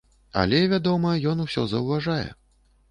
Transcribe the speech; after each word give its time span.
Але, 0.43 0.61
вядома, 0.71 1.13
ён 1.33 1.47
усё 1.47 1.67
заўважае. 1.77 2.29